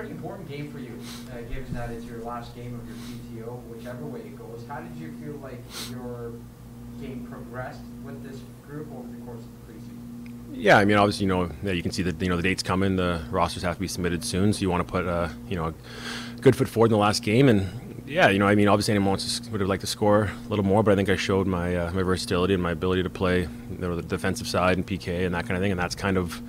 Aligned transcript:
Pretty 0.00 0.14
important 0.16 0.48
game 0.48 0.72
for 0.72 0.80
you, 0.80 0.98
uh, 1.30 1.40
given 1.42 1.72
that 1.72 1.88
it's 1.92 2.04
your 2.04 2.18
last 2.22 2.52
game 2.56 2.74
of 2.74 2.84
your 2.84 3.46
PTO, 3.46 3.62
whichever 3.68 4.04
way 4.06 4.22
it 4.22 4.36
goes. 4.36 4.64
How 4.66 4.80
did 4.80 4.96
you 4.96 5.12
feel 5.22 5.34
like 5.34 5.62
your 5.88 6.32
game 7.00 7.24
progressed 7.30 7.78
with 8.04 8.20
this 8.24 8.40
group 8.66 8.88
over 8.92 9.06
the 9.06 9.18
course 9.18 9.38
of 9.38 9.46
the 9.68 9.72
preseason? 9.72 10.32
Yeah, 10.52 10.78
I 10.78 10.84
mean, 10.84 10.96
obviously, 10.96 11.26
you 11.26 11.28
know, 11.28 11.48
you 11.62 11.80
can 11.80 11.92
see 11.92 12.02
that 12.02 12.20
you 12.20 12.28
know 12.28 12.36
the 12.36 12.42
dates 12.42 12.60
coming. 12.60 12.96
The 12.96 13.22
rosters 13.30 13.62
have 13.62 13.76
to 13.76 13.80
be 13.80 13.86
submitted 13.86 14.24
soon, 14.24 14.52
so 14.52 14.62
you 14.62 14.68
want 14.68 14.84
to 14.84 14.92
put 14.92 15.06
a 15.06 15.30
you 15.48 15.54
know 15.54 15.66
a 15.66 16.40
good 16.40 16.56
foot 16.56 16.66
forward 16.66 16.86
in 16.86 16.94
the 16.94 16.98
last 16.98 17.22
game. 17.22 17.48
And 17.48 18.02
yeah, 18.04 18.30
you 18.30 18.40
know, 18.40 18.48
I 18.48 18.56
mean, 18.56 18.66
obviously, 18.66 18.94
anyone 18.94 19.10
wants 19.10 19.38
to, 19.38 19.50
would 19.52 19.60
have 19.60 19.70
liked 19.70 19.82
to 19.82 19.86
score 19.86 20.24
a 20.24 20.48
little 20.48 20.64
more, 20.64 20.82
but 20.82 20.90
I 20.90 20.96
think 20.96 21.08
I 21.08 21.14
showed 21.14 21.46
my 21.46 21.76
uh, 21.76 21.92
my 21.92 22.02
versatility 22.02 22.52
and 22.52 22.60
my 22.60 22.72
ability 22.72 23.04
to 23.04 23.10
play 23.10 23.42
you 23.42 23.78
know, 23.78 23.94
the 23.94 24.02
defensive 24.02 24.48
side 24.48 24.76
and 24.76 24.84
PK 24.84 25.24
and 25.24 25.32
that 25.36 25.46
kind 25.46 25.56
of 25.56 25.62
thing, 25.62 25.70
and 25.70 25.78
that's 25.78 25.94
kind 25.94 26.18
of 26.18 26.42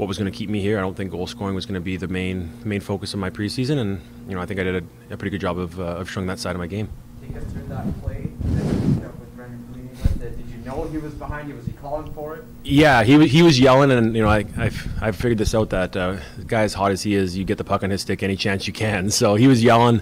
what 0.00 0.08
was 0.08 0.16
going 0.16 0.32
to 0.32 0.36
keep 0.36 0.48
me 0.48 0.62
here. 0.62 0.78
I 0.78 0.80
don't 0.80 0.96
think 0.96 1.10
goal 1.10 1.26
scoring 1.26 1.54
was 1.54 1.66
going 1.66 1.74
to 1.74 1.80
be 1.80 1.98
the 1.98 2.08
main 2.08 2.50
main 2.64 2.80
focus 2.80 3.12
of 3.12 3.20
my 3.20 3.28
preseason, 3.28 3.78
and 3.78 4.00
you 4.26 4.34
know 4.34 4.40
I 4.40 4.46
think 4.46 4.58
I 4.58 4.62
did 4.64 4.82
a, 4.82 5.14
a 5.14 5.16
pretty 5.18 5.30
good 5.30 5.42
job 5.42 5.58
of, 5.58 5.78
uh, 5.78 6.00
of 6.00 6.10
showing 6.10 6.26
that 6.28 6.38
side 6.38 6.56
of 6.56 6.58
my 6.58 6.66
game. 6.66 6.88
Take 7.20 7.36
us 7.36 7.44
through 7.52 7.66
that 7.68 8.00
play 8.00 8.30
that 8.42 8.64
you 8.64 9.12
with 9.20 9.36
Brendan 9.36 9.90
Did 10.18 10.46
you 10.48 10.56
know 10.64 10.84
he 10.84 10.96
was 10.96 11.12
behind 11.12 11.50
you? 11.50 11.54
Was 11.54 11.66
he 11.66 11.72
calling 11.72 12.10
for 12.14 12.36
it? 12.36 12.44
Yeah, 12.64 13.02
he 13.02 13.28
he 13.28 13.42
was 13.42 13.60
yelling, 13.60 13.90
and 13.90 14.16
you 14.16 14.22
know 14.22 14.30
I 14.30 14.46
I've, 14.56 14.88
I've 15.02 15.16
figured 15.16 15.36
this 15.36 15.54
out 15.54 15.68
that 15.68 15.94
uh, 15.94 16.16
the 16.38 16.44
guy 16.44 16.62
as 16.62 16.72
hot 16.72 16.92
as 16.92 17.02
he 17.02 17.14
is, 17.14 17.36
you 17.36 17.44
get 17.44 17.58
the 17.58 17.64
puck 17.64 17.82
on 17.82 17.90
his 17.90 18.00
stick 18.00 18.22
any 18.22 18.36
chance 18.36 18.66
you 18.66 18.72
can. 18.72 19.10
So 19.10 19.34
he 19.34 19.48
was 19.48 19.62
yelling. 19.62 20.00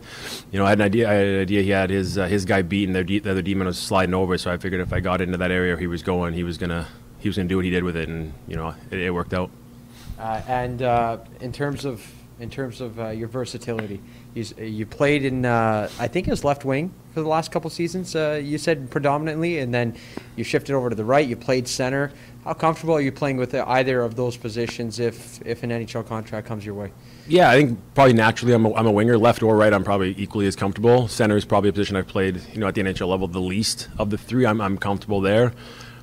You 0.53 0.61
know, 0.61 0.65
I 0.65 0.69
had 0.69 0.79
an 0.79 0.85
idea. 0.85 1.11
I 1.11 1.15
had 1.15 1.27
an 1.27 1.41
idea 1.41 1.63
he 1.63 1.71
had 1.71 1.91
his 1.91 2.17
uh, 2.17 2.29
his 2.29 2.45
guy 2.45 2.63
beat, 2.63 2.89
and 2.89 2.95
the, 2.95 3.19
the 3.19 3.33
other 3.33 3.43
D-man 3.43 3.67
was 3.67 3.81
sliding 3.81 4.15
over. 4.15 4.39
So 4.39 4.53
I 4.53 4.59
figured 4.59 4.81
if 4.81 4.93
I 4.93 5.01
got 5.01 5.21
into 5.21 5.39
that 5.39 5.51
area 5.51 5.77
he 5.77 5.89
was 5.89 6.05
going, 6.05 6.35
he 6.35 6.45
was 6.45 6.57
gonna 6.57 6.87
he 7.19 7.29
was 7.29 7.37
gonna 7.37 7.49
do 7.49 7.57
what 7.57 7.65
he 7.65 7.73
did 7.73 7.83
with 7.83 7.97
it, 7.97 8.09
and 8.09 8.33
you 8.47 8.55
know 8.55 8.77
it, 8.93 9.01
it 9.01 9.11
worked 9.11 9.35
out. 9.35 9.51
Uh, 10.19 10.43
and 10.49 10.83
uh, 10.83 11.19
in 11.41 11.53
terms 11.53 11.85
of 11.85 12.05
in 12.41 12.51
terms 12.51 12.81
of 12.81 13.01
uh, 13.01 13.09
your 13.09 13.27
versatility, 13.27 14.01
you, 14.35 14.45
you 14.59 14.87
played 14.87 15.25
in 15.25 15.45
uh, 15.45 15.89
I 15.99 16.09
think 16.09 16.29
it 16.29 16.31
was 16.31 16.45
left 16.45 16.65
wing 16.65 16.93
for 17.13 17.21
the 17.21 17.29
last 17.29 17.51
couple 17.51 17.71
seasons. 17.71 18.15
Uh, 18.15 18.41
you 18.43 18.59
said 18.59 18.91
predominantly, 18.91 19.59
and 19.59 19.73
then 19.75 19.97
you 20.37 20.45
shifted 20.45 20.75
over 20.75 20.91
to 20.91 20.97
the 20.97 21.05
right. 21.05 21.27
You 21.27 21.37
played 21.37 21.67
center. 21.67 22.13
How 22.45 22.55
comfortable 22.55 22.95
are 22.95 23.01
you 23.01 23.13
playing 23.13 23.37
with 23.37 23.55
either 23.55 24.03
of 24.03 24.17
those 24.17 24.37
positions 24.37 24.99
if 24.99 25.45
if 25.47 25.63
an 25.63 25.71
NHL 25.71 26.07
contract 26.07 26.47
comes 26.47 26.65
your 26.65 26.75
way? 26.75 26.93
Yeah, 27.29 27.51
I 27.51 27.57
think 27.57 27.79
probably 27.95 28.15
naturally 28.15 28.55
I'm 28.55 28.65
a, 28.65 28.73
I'm 28.75 28.87
a 28.87 28.91
winger, 28.93 29.19
left 29.19 29.43
or 29.43 29.55
right. 29.55 29.73
I'm 29.73 29.85
probably 29.85 30.15
equally 30.17 30.47
as 30.47 30.57
comfortable. 30.57 31.09
Center 31.09 31.37
is 31.37 31.45
probably 31.45 31.69
a 31.69 31.73
position 31.73 31.95
I've 31.95 32.09
played, 32.09 32.41
you 32.55 32.61
know, 32.61 32.67
at 32.67 32.75
the 32.75 32.83
NHL 32.83 33.09
level 33.09 33.29
the 33.29 33.41
least 33.41 33.89
of 33.99 34.11
the 34.11 34.19
three. 34.19 34.47
I'm 34.47 34.61
I'm 34.61 34.79
comfortable 34.79 35.21
there. 35.21 35.53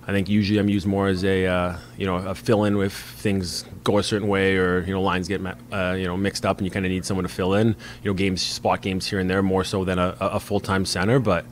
I 0.07 0.11
think 0.11 0.29
usually 0.29 0.59
I'm 0.59 0.69
used 0.69 0.85
more 0.85 1.07
as 1.07 1.23
a 1.23 1.47
uh, 1.47 1.77
you 1.97 2.05
know 2.05 2.17
a 2.17 2.35
fill 2.35 2.65
in 2.65 2.79
if 2.79 2.93
things 2.93 3.65
go 3.83 3.97
a 3.97 4.03
certain 4.03 4.27
way 4.27 4.55
or 4.55 4.81
you 4.81 4.93
know 4.93 5.01
lines 5.01 5.27
get 5.27 5.41
uh, 5.43 5.95
you 5.97 6.05
know 6.05 6.15
mixed 6.15 6.45
up 6.45 6.59
and 6.59 6.65
you 6.65 6.71
kind 6.71 6.85
of 6.85 6.91
need 6.91 7.05
someone 7.05 7.23
to 7.23 7.29
fill 7.29 7.55
in. 7.55 7.69
You 8.03 8.11
know 8.11 8.13
games 8.13 8.41
spot 8.41 8.81
games 8.81 9.07
here 9.07 9.19
and 9.19 9.27
there 9.29 9.41
more 9.41 9.63
so 9.63 9.83
than 9.83 9.97
a, 9.97 10.15
a 10.19 10.39
full 10.39 10.59
time 10.59 10.85
center. 10.85 11.17
But 11.19 11.45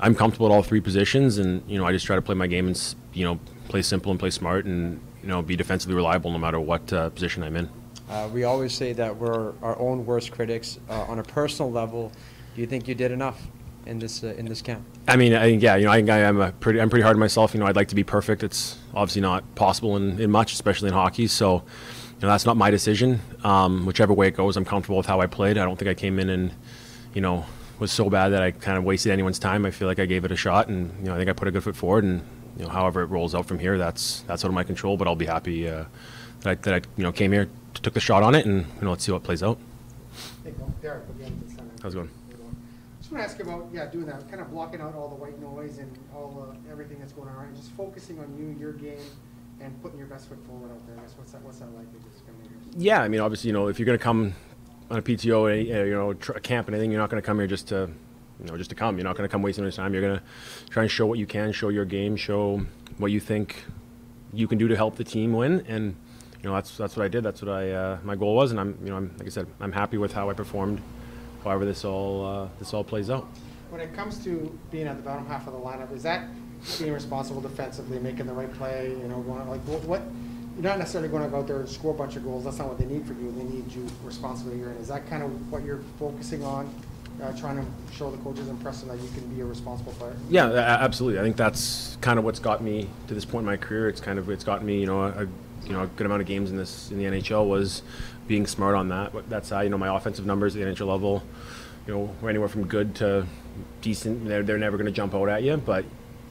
I'm 0.00 0.14
comfortable 0.14 0.46
at 0.46 0.52
all 0.52 0.62
three 0.62 0.82
positions 0.82 1.38
and 1.38 1.62
you 1.66 1.78
know 1.78 1.86
I 1.86 1.92
just 1.92 2.04
try 2.04 2.16
to 2.16 2.22
play 2.22 2.34
my 2.34 2.46
game 2.46 2.66
and 2.66 2.94
you 3.14 3.24
know 3.24 3.40
play 3.68 3.80
simple 3.80 4.10
and 4.10 4.20
play 4.20 4.30
smart 4.30 4.66
and 4.66 5.00
you 5.22 5.28
know 5.28 5.40
be 5.40 5.56
defensively 5.56 5.94
reliable 5.94 6.30
no 6.30 6.38
matter 6.38 6.60
what 6.60 6.92
uh, 6.92 7.08
position 7.08 7.42
I'm 7.42 7.56
in. 7.56 7.70
Uh, 8.10 8.28
we 8.30 8.44
always 8.44 8.74
say 8.74 8.92
that 8.92 9.16
we're 9.16 9.54
our 9.62 9.78
own 9.78 10.04
worst 10.04 10.30
critics. 10.30 10.78
Uh, 10.90 11.04
on 11.04 11.20
a 11.20 11.22
personal 11.22 11.72
level, 11.72 12.12
do 12.54 12.60
you 12.60 12.66
think 12.66 12.86
you 12.86 12.94
did 12.94 13.12
enough? 13.12 13.46
In 13.86 13.98
this 13.98 14.24
uh, 14.24 14.34
in 14.38 14.46
this 14.46 14.62
camp? 14.62 14.84
I 15.06 15.16
mean, 15.16 15.34
I, 15.34 15.46
yeah, 15.46 15.76
you 15.76 15.86
know, 15.86 15.92
I 15.92 15.96
think 15.96 16.10
I 16.10 16.18
am 16.20 16.40
a 16.40 16.52
pretty 16.52 16.80
I'm 16.80 16.90
pretty 16.90 17.02
hard 17.02 17.16
on 17.16 17.20
myself. 17.20 17.54
You 17.54 17.60
know, 17.60 17.66
I'd 17.66 17.76
like 17.76 17.88
to 17.88 17.94
be 17.94 18.04
perfect. 18.04 18.42
It's 18.42 18.78
obviously 18.94 19.22
not 19.22 19.54
possible 19.54 19.96
in, 19.96 20.20
in 20.20 20.30
much, 20.30 20.52
especially 20.52 20.88
in 20.88 20.94
hockey. 20.94 21.26
So, 21.26 21.54
you 21.56 22.22
know, 22.22 22.28
that's 22.28 22.46
not 22.46 22.56
my 22.56 22.70
decision. 22.70 23.20
Um, 23.42 23.86
whichever 23.86 24.12
way 24.12 24.28
it 24.28 24.36
goes, 24.36 24.56
I'm 24.56 24.64
comfortable 24.64 24.96
with 24.96 25.06
how 25.06 25.20
I 25.20 25.26
played. 25.26 25.58
I 25.58 25.64
don't 25.64 25.76
think 25.78 25.88
I 25.88 25.94
came 25.94 26.18
in 26.18 26.30
and, 26.30 26.52
you 27.12 27.20
know, 27.20 27.44
was 27.78 27.92
so 27.92 28.08
bad 28.08 28.30
that 28.30 28.42
I 28.42 28.50
kind 28.50 28.78
of 28.78 28.84
wasted 28.84 29.12
anyone's 29.12 29.38
time. 29.38 29.66
I 29.66 29.70
feel 29.70 29.88
like 29.88 29.98
I 29.98 30.06
gave 30.06 30.24
it 30.24 30.32
a 30.32 30.36
shot, 30.36 30.68
and 30.68 30.92
you 31.00 31.06
know, 31.06 31.14
I 31.14 31.18
think 31.18 31.28
I 31.28 31.32
put 31.32 31.48
a 31.48 31.50
good 31.50 31.64
foot 31.64 31.76
forward. 31.76 32.04
And 32.04 32.22
you 32.56 32.64
know, 32.64 32.70
however 32.70 33.02
it 33.02 33.06
rolls 33.06 33.34
out 33.34 33.46
from 33.46 33.58
here, 33.58 33.78
that's 33.78 34.20
that's 34.22 34.44
out 34.44 34.48
of 34.48 34.54
my 34.54 34.64
control. 34.64 34.96
But 34.96 35.08
I'll 35.08 35.16
be 35.16 35.26
happy 35.26 35.68
uh, 35.68 35.84
that 36.40 36.50
I, 36.50 36.54
that 36.54 36.74
I 36.74 36.88
you 36.96 37.02
know 37.02 37.12
came 37.12 37.32
here, 37.32 37.48
took 37.74 37.94
the 37.94 38.00
shot 38.00 38.22
on 38.22 38.34
it, 38.34 38.46
and 38.46 38.64
you 38.78 38.82
know, 38.82 38.90
let's 38.90 39.04
see 39.04 39.12
what 39.12 39.22
plays 39.22 39.42
out. 39.42 39.58
Derek, 40.80 41.02
How's 41.82 41.94
it 41.94 41.96
going? 41.96 42.10
Want 43.12 43.24
to 43.24 43.30
ask 43.30 43.38
you 43.38 43.44
about, 43.44 43.68
yeah, 43.72 43.86
doing 43.86 44.06
that, 44.06 44.28
kind 44.28 44.40
of 44.40 44.50
blocking 44.50 44.80
out 44.80 44.94
all 44.94 45.08
the 45.08 45.14
white 45.14 45.40
noise 45.40 45.78
and 45.78 45.90
all 46.14 46.30
the, 46.30 46.70
everything 46.70 46.98
that's 46.98 47.12
going 47.12 47.28
on, 47.28 47.46
and 47.46 47.56
just 47.56 47.70
focusing 47.72 48.18
on 48.18 48.34
you, 48.38 48.56
your 48.58 48.72
game, 48.72 48.98
and 49.60 49.80
putting 49.82 49.98
your 49.98 50.06
best 50.06 50.28
foot 50.28 50.38
forward 50.46 50.70
out 50.70 50.86
there. 50.86 50.96
I 50.96 51.02
guess 51.02 51.14
what's 51.16 51.32
that, 51.32 51.42
what's 51.42 51.58
that 51.58 51.74
like? 51.74 51.86
Yeah, 52.76 53.02
I 53.02 53.08
mean, 53.08 53.20
obviously, 53.20 53.48
you 53.48 53.52
know, 53.52 53.68
if 53.68 53.78
you're 53.78 53.86
going 53.86 53.98
to 53.98 54.02
come 54.02 54.34
on 54.90 54.98
a 54.98 55.02
PTO, 55.02 55.50
a, 55.50 55.70
eh, 55.70 55.74
eh, 55.74 55.84
you 55.84 55.92
know, 55.92 56.10
a 56.10 56.40
camp 56.40 56.68
and 56.68 56.74
anything, 56.74 56.90
you're 56.90 57.00
not 57.00 57.10
going 57.10 57.22
to 57.22 57.26
come 57.26 57.38
here 57.38 57.46
just 57.46 57.68
to, 57.68 57.90
you 58.40 58.46
know, 58.46 58.56
just 58.56 58.70
to 58.70 58.76
come. 58.76 58.96
You're 58.96 59.04
not 59.04 59.16
going 59.16 59.28
to 59.28 59.32
come 59.32 59.42
wasting 59.42 59.64
your 59.64 59.72
time. 59.72 59.92
You're 59.92 60.02
going 60.02 60.18
to 60.18 60.22
try 60.70 60.82
and 60.82 60.90
show 60.90 61.06
what 61.06 61.18
you 61.18 61.26
can, 61.26 61.52
show 61.52 61.68
your 61.68 61.84
game, 61.84 62.16
show 62.16 62.66
what 62.98 63.12
you 63.12 63.20
think 63.20 63.64
you 64.32 64.48
can 64.48 64.58
do 64.58 64.68
to 64.68 64.76
help 64.76 64.96
the 64.96 65.04
team 65.04 65.32
win, 65.32 65.64
and 65.68 65.94
you 66.42 66.48
know, 66.48 66.54
that's 66.54 66.76
that's 66.76 66.96
what 66.96 67.04
I 67.04 67.08
did. 67.08 67.22
That's 67.22 67.40
what 67.40 67.50
I 67.50 67.70
uh, 67.70 67.98
my 68.02 68.16
goal 68.16 68.34
was, 68.34 68.50
and 68.50 68.60
I'm, 68.60 68.76
you 68.82 68.90
know, 68.90 68.96
I'm, 68.96 69.14
like 69.18 69.26
I 69.26 69.30
said, 69.30 69.46
I'm 69.60 69.72
happy 69.72 69.96
with 69.96 70.12
how 70.12 70.28
I 70.28 70.34
performed 70.34 70.82
however 71.44 71.64
this 71.64 71.84
all 71.84 72.26
uh, 72.26 72.48
this 72.58 72.74
all 72.74 72.84
plays 72.84 73.10
out. 73.10 73.28
When 73.70 73.80
it 73.80 73.94
comes 73.94 74.22
to 74.24 74.56
being 74.70 74.86
at 74.86 74.96
the 74.96 75.02
bottom 75.02 75.26
half 75.26 75.46
of 75.46 75.52
the 75.52 75.58
lineup, 75.58 75.92
is 75.94 76.02
that 76.04 76.28
being 76.78 76.92
responsible 76.92 77.40
defensively, 77.40 77.98
making 77.98 78.26
the 78.26 78.32
right 78.32 78.52
play? 78.54 78.90
You 78.90 79.08
know, 79.08 79.20
going 79.20 79.48
like 79.48 79.60
what, 79.62 79.82
what 79.84 80.02
you're 80.54 80.62
not 80.62 80.78
necessarily 80.78 81.08
going 81.08 81.24
to 81.24 81.28
go 81.28 81.38
out 81.38 81.46
there 81.46 81.60
and 81.60 81.68
score 81.68 81.92
a 81.92 81.96
bunch 81.96 82.16
of 82.16 82.24
goals. 82.24 82.44
That's 82.44 82.58
not 82.58 82.68
what 82.68 82.78
they 82.78 82.86
need 82.86 83.06
for 83.06 83.14
you. 83.14 83.32
They 83.32 83.42
need 83.42 83.72
you 83.72 83.86
responsibly 84.04 84.56
here. 84.56 84.70
And 84.70 84.80
is 84.80 84.88
that 84.88 85.08
kind 85.08 85.22
of 85.22 85.52
what 85.52 85.64
you're 85.64 85.82
focusing 85.98 86.44
on, 86.44 86.72
uh, 87.20 87.36
trying 87.36 87.56
to 87.56 87.94
show 87.94 88.10
the 88.10 88.18
coaches 88.18 88.48
and 88.48 88.60
press 88.62 88.80
them 88.80 88.96
that 88.96 89.02
you 89.02 89.10
can 89.10 89.26
be 89.34 89.40
a 89.40 89.44
responsible 89.44 89.92
player? 89.92 90.16
Yeah, 90.30 90.50
absolutely. 90.50 91.18
I 91.18 91.22
think 91.22 91.36
that's 91.36 91.98
kind 92.00 92.20
of 92.20 92.24
what's 92.24 92.38
got 92.38 92.62
me 92.62 92.88
to 93.08 93.14
this 93.14 93.24
point 93.24 93.42
in 93.42 93.46
my 93.46 93.56
career. 93.56 93.88
It's 93.88 94.00
kind 94.00 94.18
of 94.18 94.30
it's 94.30 94.44
gotten 94.44 94.64
me, 94.64 94.78
you 94.78 94.86
know, 94.86 95.02
a, 95.02 95.26
you 95.66 95.72
know, 95.72 95.82
a 95.82 95.86
good 95.88 96.06
amount 96.06 96.22
of 96.22 96.28
games 96.28 96.50
in 96.50 96.56
this 96.56 96.90
in 96.92 96.98
the 96.98 97.04
NHL 97.04 97.48
was 97.48 97.82
being 98.26 98.46
smart 98.46 98.74
on 98.74 98.88
that 98.88 99.28
that 99.30 99.46
side. 99.46 99.64
You 99.64 99.70
know, 99.70 99.78
my 99.78 99.94
offensive 99.94 100.26
numbers 100.26 100.56
at 100.56 100.62
the 100.62 100.70
NHL 100.70 100.88
level, 100.88 101.22
you 101.86 101.94
know, 101.94 102.14
were 102.20 102.30
anywhere 102.30 102.48
from 102.48 102.66
good 102.66 102.94
to 102.96 103.26
decent. 103.80 104.26
They're 104.26 104.42
they're 104.42 104.58
never 104.58 104.76
going 104.76 104.86
to 104.86 104.92
jump 104.92 105.14
out 105.14 105.28
at 105.28 105.42
you, 105.42 105.56
but 105.56 105.84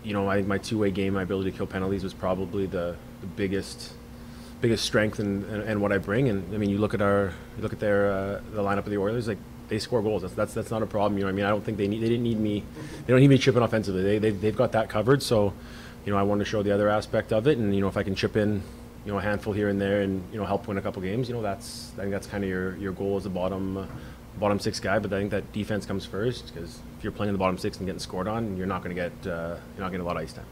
you 0.04 0.14
know, 0.14 0.28
I 0.28 0.36
think 0.36 0.48
my 0.48 0.58
two-way 0.58 0.92
game, 0.92 1.14
my 1.14 1.24
ability 1.24 1.52
to 1.52 1.58
kill 1.58 1.68
penalties, 1.68 2.04
was 2.04 2.14
probably 2.14 2.66
the, 2.66 2.96
the 3.22 3.28
biggest 3.28 3.94
biggest 4.62 4.86
strength 4.86 5.20
and, 5.20 5.44
and, 5.44 5.82
what 5.82 5.92
I 5.92 5.98
bring. 5.98 6.30
And 6.30 6.54
I 6.56 6.58
mean, 6.58 6.70
you 6.70 6.78
look 6.78 6.94
at 6.94 7.02
our 7.02 7.34
you 7.58 7.64
look 7.64 7.74
at 7.74 7.80
their 7.80 8.12
uh, 8.12 8.42
the 8.54 8.62
lineup 8.62 8.80
of 8.80 8.90
the 8.90 8.98
Oilers, 8.98 9.28
like 9.28 9.38
they 9.68 9.80
score 9.80 10.02
goals. 10.02 10.22
That's, 10.22 10.34
that's 10.34 10.54
that's 10.54 10.72
not 10.72 10.82
a 10.82 10.86
problem. 10.86 11.18
You 11.18 11.26
know, 11.26 11.30
I 11.30 11.34
mean, 11.34 11.46
I 11.46 11.50
don't 11.50 11.64
think 11.64 11.78
they 11.78 11.88
need 11.88 12.02
they 12.02 12.10
didn't 12.10 12.24
need 12.24 12.40
me. 12.40 12.64
They 13.06 13.14
don't 13.14 13.20
need 13.20 13.30
me 13.30 13.38
chipping 13.38 13.62
offensively. 13.62 14.04
They 14.04 14.20
they 14.20 14.30
they've 14.32 14.56
got 14.56 14.72
that 14.74 14.90
covered. 14.90 15.24
So, 15.24 15.54
you 16.06 16.12
know, 16.12 16.18
I 16.18 16.24
want 16.24 16.40
to 16.40 16.46
show 16.46 16.64
the 16.64 16.72
other 16.72 16.90
aspect 16.90 17.32
of 17.34 17.48
it, 17.48 17.58
and 17.58 17.74
you 17.74 17.82
know, 17.82 17.88
if 17.88 17.98
I 17.98 18.04
can 18.04 18.16
chip 18.16 18.36
in 18.36 18.64
you 19.06 19.12
know 19.12 19.18
a 19.18 19.22
handful 19.22 19.54
here 19.54 19.70
and 19.70 19.80
there 19.80 20.02
and 20.02 20.24
you 20.32 20.40
know 20.40 20.46
help 20.46 20.68
win 20.68 20.78
a 20.78 20.82
couple 20.82 21.02
games 21.02 21.28
you 21.28 21.36
know 21.36 21.42
that's 21.42 21.92
I 21.98 22.02
think 22.02 22.12
that's 22.12 22.28
kind 22.28 22.44
of 22.44 22.50
your 22.50 22.76
your 22.78 22.94
goal 22.94 23.18
as 23.18 23.26
a 23.26 23.30
bottom 23.30 23.78
uh, 23.78 23.86
bottom 24.40 24.60
six 24.60 24.80
guy 24.80 25.00
but 25.00 25.12
I 25.14 25.20
think 25.20 25.32
that 25.32 25.52
defense 25.52 25.86
comes 25.86 26.06
first 26.06 26.54
because 26.54 26.80
if 26.98 27.04
you're 27.04 27.12
playing 27.12 27.30
in 27.30 27.34
the 27.34 27.40
bottom 27.40 27.58
six 27.58 27.78
and 27.78 27.86
getting 27.86 28.00
scored 28.00 28.28
on 28.28 28.58
you're 28.58 28.68
not 28.68 28.84
going 28.84 28.96
to 28.96 29.02
get 29.02 29.32
uh, 29.32 29.56
you're 29.76 29.84
not 29.84 29.92
getting 29.92 30.02
a 30.02 30.08
lot 30.08 30.18
of 30.18 30.24
ice 30.24 30.34
time. 30.34 30.46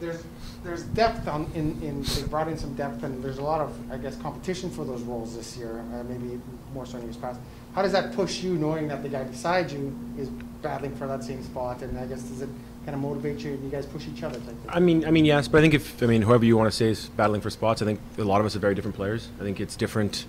There's 0.00 0.22
there's 0.64 0.84
depth 0.84 1.28
on 1.28 1.50
in, 1.54 1.80
in 1.82 2.02
they 2.02 2.22
brought 2.22 2.48
in 2.48 2.56
some 2.56 2.74
depth 2.74 3.02
and 3.02 3.22
there's 3.22 3.38
a 3.38 3.42
lot 3.42 3.60
of 3.60 3.92
I 3.92 3.98
guess 3.98 4.16
competition 4.16 4.70
for 4.70 4.84
those 4.84 5.02
roles 5.02 5.36
this 5.36 5.56
year 5.56 5.84
uh, 5.94 6.02
maybe 6.04 6.40
more 6.72 6.86
so 6.86 6.98
in 6.98 7.04
years 7.04 7.16
past. 7.16 7.40
How 7.74 7.82
does 7.82 7.92
that 7.92 8.14
push 8.14 8.42
you 8.42 8.54
knowing 8.54 8.88
that 8.88 9.02
the 9.02 9.08
guy 9.08 9.24
beside 9.24 9.70
you 9.70 9.96
is 10.16 10.28
battling 10.62 10.96
for 10.96 11.06
that 11.06 11.22
same 11.22 11.42
spot? 11.44 11.82
And 11.82 11.98
I 11.98 12.06
guess 12.06 12.22
does 12.22 12.42
it 12.42 12.48
kind 12.88 13.04
of 13.04 13.06
motivate 13.06 13.38
you 13.40 13.52
and 13.52 13.62
you 13.62 13.68
guys 13.68 13.84
push 13.84 14.06
each 14.08 14.22
other? 14.22 14.40
I 14.66 14.80
mean, 14.80 15.04
I 15.04 15.10
mean, 15.10 15.26
yes, 15.26 15.46
but 15.46 15.58
I 15.58 15.60
think 15.60 15.74
if 15.74 16.02
I 16.02 16.06
mean 16.06 16.22
whoever 16.22 16.46
you 16.46 16.56
want 16.56 16.70
to 16.70 16.76
say 16.76 16.88
is 16.88 17.10
battling 17.10 17.42
for 17.42 17.50
spots, 17.50 17.82
I 17.82 17.84
think 17.84 18.00
a 18.16 18.24
lot 18.24 18.40
of 18.40 18.46
us 18.46 18.56
are 18.56 18.60
very 18.60 18.74
different 18.74 18.96
players. 18.96 19.28
I 19.38 19.42
think 19.42 19.60
it's 19.60 19.76
different, 19.76 20.24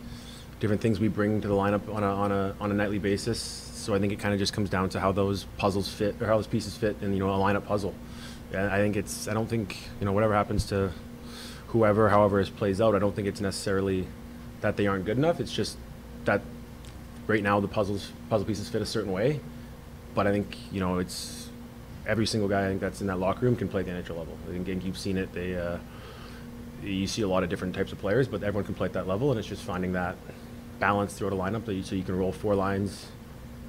different 0.60 0.82
things 0.82 1.00
we 1.00 1.08
bring 1.08 1.40
to 1.40 1.48
the 1.48 1.54
lineup 1.54 1.88
on 1.94 2.04
a 2.04 2.08
on 2.08 2.34
a 2.34 2.56
on 2.60 2.70
a 2.70 2.74
nightly 2.74 3.00
basis. 3.00 3.40
So 3.40 3.96
I 3.96 4.00
think 4.00 4.12
it 4.12 4.20
kind 4.20 4.34
of 4.34 4.42
just 4.42 4.52
comes 4.52 4.70
down 4.70 4.90
to 4.90 5.00
how 5.00 5.14
those 5.14 5.46
puzzles 5.58 5.88
fit 5.88 6.22
or 6.22 6.28
how 6.28 6.36
those 6.36 6.48
pieces 6.48 6.76
fit 6.76 6.98
in 7.02 7.14
you 7.14 7.20
know 7.20 7.30
a 7.30 7.38
lineup 7.38 7.66
puzzle. 7.66 7.94
I 8.54 8.80
think 8.80 8.98
it's 8.98 9.30
I 9.30 9.34
don't 9.34 9.48
think 9.48 9.78
you 10.02 10.06
know 10.06 10.12
whatever 10.12 10.34
happens 10.34 10.66
to 10.66 10.92
whoever, 11.68 12.10
however 12.10 12.42
it 12.42 12.54
plays 12.58 12.82
out. 12.82 12.94
I 12.94 13.00
don't 13.00 13.16
think 13.16 13.30
it's 13.30 13.40
necessarily 13.40 14.06
that 14.60 14.76
they 14.76 14.86
aren't 14.86 15.06
good 15.06 15.18
enough. 15.18 15.40
It's 15.40 15.54
just 15.54 15.78
that 16.26 16.42
right 17.26 17.42
now 17.42 17.62
the 17.62 17.70
puzzles 17.70 18.12
puzzle 18.30 18.46
pieces 18.46 18.68
fit 18.68 18.82
a 18.82 18.86
certain 18.86 19.14
way. 19.14 19.40
But 20.14 20.28
I 20.28 20.32
think 20.32 20.58
you 20.74 20.82
know 20.82 20.98
it's 20.98 21.49
every 22.10 22.26
single 22.26 22.50
guy 22.50 22.66
I 22.66 22.68
think 22.68 22.82
that's 22.82 23.02
in 23.02 23.08
that 23.08 23.20
locker 23.20 23.46
room 23.46 23.56
can 23.56 23.70
play 23.70 23.82
at 23.82 23.86
the 23.86 23.92
NHL 23.92 24.18
level. 24.18 24.36
I 24.50 24.58
think 24.64 24.84
you've 24.84 24.98
seen 24.98 25.18
it. 25.18 25.32
They 25.32 25.56
uh, 25.56 25.78
you 26.84 27.08
see 27.08 27.22
a 27.22 27.28
lot 27.28 27.44
of 27.44 27.50
different 27.50 27.76
types 27.76 27.92
of 27.92 28.00
players, 28.00 28.28
but 28.28 28.42
everyone 28.44 28.66
can 28.66 28.74
play 28.74 28.88
at 28.88 28.94
that 28.94 29.08
level, 29.08 29.30
and 29.30 29.40
it's 29.40 29.48
just 29.48 29.62
finding 29.62 29.94
that 29.94 30.16
balance 30.80 31.14
throughout 31.14 31.34
a 31.34 31.36
lineup 31.36 31.66
that 31.66 31.76
you, 31.76 31.84
so 31.84 31.96
you 31.96 32.04
can 32.04 32.18
roll 32.18 32.32
four 32.32 32.56
lines 32.56 33.08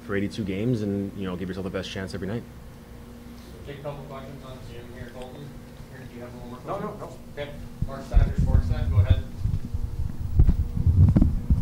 for 0.07 0.15
82 0.15 0.43
games 0.43 0.81
and 0.81 1.15
you 1.17 1.25
know 1.25 1.35
give 1.35 1.47
yourself 1.47 1.65
the 1.65 1.69
best 1.69 1.89
chance 1.89 2.15
every 2.15 2.27
night. 2.27 2.43
Take 3.67 3.79
a 3.79 3.83
couple 3.83 4.03
questions 4.05 4.43
on 4.43 4.57
Zoom 4.67 4.85
here, 4.95 5.11
Colton. 5.13 5.47
Here, 5.91 6.07
do 6.09 6.15
you 6.15 6.21
have 6.21 6.33
one 6.33 6.49
more? 6.49 6.59
No, 6.65 6.79
no, 6.79 6.97
no. 6.97 7.17
Okay, 7.33 7.51
Mark 7.85 8.03
Sanders, 8.09 8.39
Sportsnet, 8.39 8.89
go 8.89 8.99
ahead. 8.99 9.23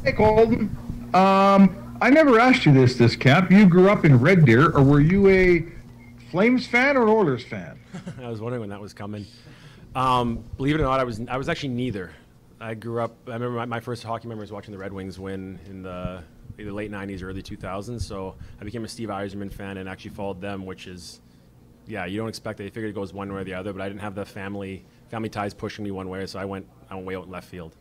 Hey, 0.04 0.14
Colton. 0.14 0.76
Um, 1.14 1.98
I 2.02 2.10
never 2.10 2.40
asked 2.40 2.66
you 2.66 2.72
this 2.72 2.96
this 2.96 3.18
camp. 3.18 3.52
You 3.52 3.66
grew 3.66 3.90
up 3.90 4.06
in 4.06 4.18
Red 4.20 4.46
Deer, 4.46 4.70
or 4.70 4.82
were 4.82 5.02
you 5.02 5.28
a 5.28 5.66
Flames 6.30 6.68
fan 6.68 6.96
or 6.96 7.04
an 7.04 7.10
Oilers 7.10 7.44
fan? 7.44 7.80
I 8.22 8.30
was 8.30 8.40
wondering 8.40 8.62
when 8.62 8.70
that 8.70 8.82
was 8.82 8.94
coming. 8.94 9.26
Um, 9.96 10.44
believe 10.58 10.76
it 10.76 10.82
or 10.82 10.86
not, 10.86 11.00
I 11.00 11.04
was 11.04 11.22
I 11.28 11.38
was 11.38 11.50
actually 11.50 11.70
neither. 11.70 12.12
I 12.62 12.74
grew 12.74 13.02
up. 13.02 13.16
I 13.28 13.34
remember 13.34 13.58
my, 13.58 13.66
my 13.66 13.80
first 13.80 14.04
hockey 14.04 14.28
memory 14.28 14.42
was 14.42 14.52
watching 14.52 14.72
the 14.72 14.78
Red 14.78 14.94
Wings 14.94 15.20
win 15.20 15.60
in 15.68 15.82
the 15.82 16.22
either 16.60 16.72
late 16.72 16.92
'90s 16.92 17.24
or 17.24 17.30
early 17.30 17.42
2000s. 17.42 18.02
So 18.02 18.36
I 18.60 18.64
became 18.64 18.84
a 18.84 18.88
Steve 18.88 19.10
Yzerman 19.10 19.52
fan 19.52 19.78
and 19.78 19.90
actually 19.90 20.12
followed 20.12 20.42
them, 20.42 20.66
which 20.66 20.88
is, 20.88 21.22
yeah, 21.88 22.06
you 22.06 22.20
don't 22.20 22.30
expect 22.30 22.60
it. 22.60 22.66
You 22.66 22.70
figured 22.70 22.92
it 22.92 22.96
goes 22.96 23.14
one 23.14 23.34
way 23.34 23.42
or 23.42 23.44
the 23.44 23.54
other, 23.54 23.74
but 23.74 23.82
I 23.82 23.88
didn't 23.88 24.02
have 24.02 24.16
the 24.16 24.26
family 24.26 24.86
family 25.10 25.30
ties 25.30 25.54
pushing 25.54 25.84
me 25.84 25.92
one 25.92 26.10
way, 26.10 26.26
so 26.26 26.38
I 26.38 26.46
went 26.46 26.68
I 26.90 26.96
went 26.96 27.08
way 27.08 27.16
out 27.16 27.26
in 27.26 27.32
left 27.32 27.48
field. 27.48 27.76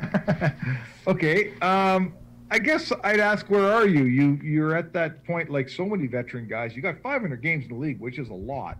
okay. 1.06 1.58
Um, 1.60 2.14
I 2.50 2.58
guess 2.58 2.92
I'd 3.04 3.20
ask, 3.20 3.48
where 3.48 3.72
are 3.72 3.86
you? 3.86 4.04
You 4.04 4.40
you're 4.42 4.76
at 4.76 4.92
that 4.94 5.24
point, 5.24 5.50
like 5.50 5.68
so 5.68 5.86
many 5.86 6.08
veteran 6.08 6.48
guys. 6.48 6.74
You 6.74 6.82
got 6.82 7.00
500 7.00 7.40
games 7.40 7.64
in 7.64 7.70
the 7.70 7.76
league, 7.76 8.00
which 8.00 8.18
is 8.18 8.28
a 8.28 8.34
lot. 8.34 8.76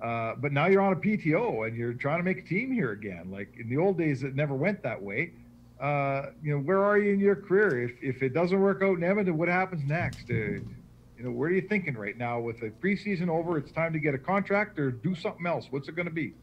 Uh, 0.00 0.34
but 0.36 0.52
now 0.52 0.66
you're 0.66 0.82
on 0.82 0.92
a 0.92 0.96
PTO 0.96 1.66
and 1.66 1.76
you're 1.76 1.94
trying 1.94 2.18
to 2.18 2.22
make 2.22 2.38
a 2.38 2.42
team 2.42 2.70
here 2.70 2.92
again. 2.92 3.30
Like 3.32 3.52
in 3.58 3.68
the 3.68 3.78
old 3.78 3.98
days, 3.98 4.22
it 4.22 4.36
never 4.36 4.54
went 4.54 4.82
that 4.82 5.00
way. 5.02 5.32
Uh, 5.80 6.26
you 6.42 6.54
know, 6.54 6.62
where 6.62 6.84
are 6.84 6.98
you 6.98 7.12
in 7.12 7.18
your 7.18 7.34
career? 7.34 7.82
If 7.82 7.92
if 8.00 8.22
it 8.22 8.32
doesn't 8.32 8.60
work 8.60 8.82
out 8.82 8.96
in 8.98 9.02
Edmonton, 9.02 9.36
what 9.36 9.48
happens 9.48 9.82
next? 9.88 10.30
Uh, 10.30 10.34
you 10.34 11.22
know, 11.24 11.30
where 11.30 11.48
are 11.48 11.52
you 11.52 11.62
thinking 11.62 11.94
right 11.94 12.16
now? 12.16 12.38
With 12.38 12.60
the 12.60 12.70
preseason 12.70 13.28
over, 13.28 13.58
it's 13.58 13.72
time 13.72 13.92
to 13.92 13.98
get 13.98 14.14
a 14.14 14.18
contract 14.18 14.78
or 14.78 14.92
do 14.92 15.14
something 15.16 15.46
else. 15.46 15.66
What's 15.70 15.88
it 15.88 15.96
going 15.96 16.08
to 16.08 16.14
be? 16.14 16.34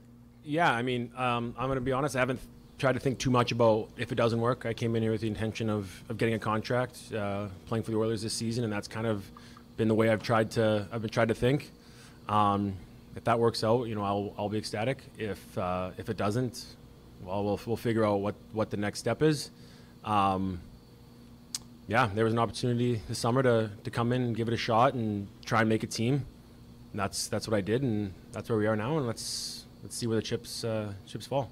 Yeah, 0.44 0.72
I 0.72 0.82
mean, 0.82 1.12
um, 1.16 1.56
I'm 1.58 1.68
going 1.68 1.76
to 1.76 1.82
be 1.82 1.92
honest. 1.92 2.16
I 2.16 2.20
haven't 2.20 2.40
tried 2.82 2.94
to 2.94 3.00
think 3.00 3.20
too 3.20 3.30
much 3.30 3.52
about 3.52 3.90
if 3.96 4.12
it 4.12 4.16
doesn't 4.16 4.42
work. 4.42 4.66
I 4.66 4.74
came 4.74 4.96
in 4.96 5.04
here 5.04 5.12
with 5.12 5.22
the 5.22 5.28
intention 5.28 5.70
of, 5.70 6.04
of 6.10 6.18
getting 6.18 6.34
a 6.34 6.40
contract, 6.40 7.14
uh, 7.14 7.46
playing 7.68 7.84
for 7.84 7.92
the 7.92 7.98
Oilers 7.98 8.24
this 8.24 8.34
season, 8.34 8.64
and 8.64 8.74
that's 8.74 8.88
kind 8.88 9.06
of 9.06 9.24
been 9.78 9.88
the 9.88 9.94
way 9.94 10.10
I've 10.10 10.24
tried 10.24 10.50
to 10.52 10.88
I've 10.92 11.02
been 11.02 11.12
tried 11.12 11.28
to 11.28 11.36
think. 11.36 11.72
Um, 12.28 12.74
if 13.16 13.24
that 13.26 13.38
works 13.38 13.64
out, 13.64 13.88
you 13.88 13.94
know, 13.94 14.04
I'll, 14.04 14.34
I'll 14.38 14.50
be 14.50 14.58
ecstatic. 14.58 15.04
If 15.18 15.58
uh, 15.58 15.92
if 15.98 16.10
it 16.10 16.18
doesn't, 16.18 16.66
well, 17.24 17.44
we'll 17.44 17.60
we'll 17.68 17.78
figure 17.78 18.04
out 18.04 18.20
what, 18.20 18.36
what 18.52 18.72
the 18.72 18.78
next 18.78 18.98
step 18.98 19.22
is. 19.22 19.52
Um, 20.04 20.60
yeah, 21.88 22.10
there 22.16 22.24
was 22.24 22.34
an 22.34 22.40
opportunity 22.40 23.00
this 23.08 23.20
summer 23.20 23.44
to, 23.44 23.70
to 23.84 23.92
come 23.92 24.12
in 24.12 24.24
and 24.24 24.36
give 24.36 24.48
it 24.48 24.54
a 24.56 24.58
shot 24.58 24.96
and 24.96 25.28
try 25.46 25.60
and 25.60 25.70
make 25.70 25.84
a 25.84 25.88
team. 25.88 26.26
And 26.94 27.00
that's 27.00 27.28
that's 27.28 27.48
what 27.48 27.56
I 27.56 27.62
did, 27.62 27.84
and 27.84 28.12
that's 28.32 28.50
where 28.50 28.58
we 28.58 28.66
are 28.66 28.76
now. 28.76 28.98
And 28.98 29.06
let's 29.06 29.66
let's 29.84 29.96
see 29.96 30.08
where 30.08 30.16
the 30.16 30.24
chips 30.24 30.64
uh, 30.64 30.94
chips 31.06 31.28
fall. 31.28 31.52